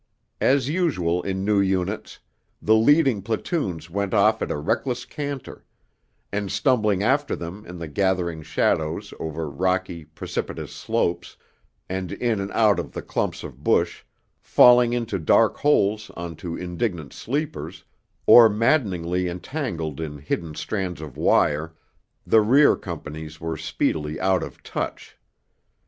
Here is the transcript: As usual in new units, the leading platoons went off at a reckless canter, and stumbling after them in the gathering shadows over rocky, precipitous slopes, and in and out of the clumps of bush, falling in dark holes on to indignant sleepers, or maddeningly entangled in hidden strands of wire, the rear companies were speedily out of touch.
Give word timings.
As 0.41 0.67
usual 0.67 1.21
in 1.21 1.45
new 1.45 1.59
units, 1.61 2.17
the 2.59 2.73
leading 2.73 3.21
platoons 3.21 3.87
went 3.87 4.15
off 4.15 4.41
at 4.41 4.49
a 4.49 4.57
reckless 4.57 5.05
canter, 5.05 5.63
and 6.31 6.51
stumbling 6.51 7.03
after 7.03 7.35
them 7.35 7.63
in 7.67 7.77
the 7.77 7.87
gathering 7.87 8.41
shadows 8.41 9.13
over 9.19 9.47
rocky, 9.47 10.05
precipitous 10.05 10.73
slopes, 10.75 11.37
and 11.87 12.13
in 12.13 12.39
and 12.39 12.49
out 12.53 12.79
of 12.79 12.93
the 12.93 13.03
clumps 13.03 13.43
of 13.43 13.63
bush, 13.63 14.01
falling 14.39 14.93
in 14.93 15.05
dark 15.23 15.57
holes 15.57 16.09
on 16.17 16.35
to 16.37 16.57
indignant 16.57 17.13
sleepers, 17.13 17.83
or 18.25 18.49
maddeningly 18.49 19.27
entangled 19.27 20.01
in 20.01 20.17
hidden 20.17 20.55
strands 20.55 20.99
of 20.99 21.15
wire, 21.15 21.75
the 22.25 22.41
rear 22.41 22.75
companies 22.75 23.39
were 23.39 23.55
speedily 23.55 24.19
out 24.19 24.41
of 24.41 24.63
touch. 24.63 25.15